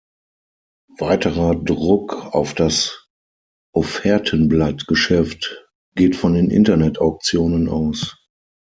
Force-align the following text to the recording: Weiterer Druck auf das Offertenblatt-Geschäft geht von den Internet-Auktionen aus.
Weiterer 0.97 1.53
Druck 1.53 2.33
auf 2.33 2.55
das 2.55 3.07
Offertenblatt-Geschäft 3.71 5.69
geht 5.93 6.15
von 6.15 6.33
den 6.33 6.49
Internet-Auktionen 6.49 7.69
aus. 7.69 8.17